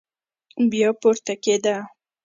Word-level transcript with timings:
بيا 0.71 0.89
پورته 1.01 1.33
کېده. 1.43 1.75